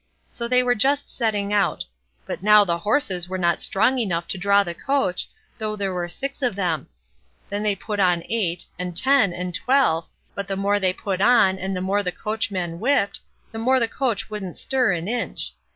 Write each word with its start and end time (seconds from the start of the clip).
So 0.29 0.47
they 0.47 0.63
were 0.63 0.73
just 0.73 1.15
setting 1.15 1.53
out; 1.53 1.85
but 2.25 2.41
now 2.41 2.63
the 2.63 2.79
horses 2.79 3.29
were 3.29 3.37
not 3.37 3.61
strong 3.61 3.99
enough 3.99 4.27
to 4.29 4.37
draw 4.39 4.63
the 4.63 4.73
coach, 4.73 5.29
though 5.59 5.75
there 5.75 5.93
were 5.93 6.09
six 6.09 6.41
of 6.41 6.55
them; 6.55 6.87
then 7.49 7.61
they 7.61 7.75
put 7.75 7.99
on 7.99 8.23
eight, 8.27 8.65
and 8.79 8.97
ten, 8.97 9.31
and 9.31 9.53
twelve, 9.53 10.07
but 10.33 10.47
the 10.47 10.57
more 10.57 10.79
they 10.79 10.91
put 10.91 11.21
on, 11.21 11.59
and 11.59 11.77
the 11.77 11.81
more 11.81 12.01
the 12.01 12.11
coachman 12.11 12.79
whipped, 12.79 13.19
the 13.51 13.59
more 13.59 13.79
the 13.79 13.87
coach 13.87 14.27
wouldn't 14.27 14.57
stir 14.57 14.91
an 14.91 15.07
inch. 15.07 15.53